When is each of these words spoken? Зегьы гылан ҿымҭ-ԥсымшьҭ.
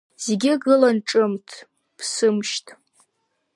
Зегьы 0.25 0.53
гылан 0.63 0.97
ҿымҭ-ԥсымшьҭ. 1.07 2.67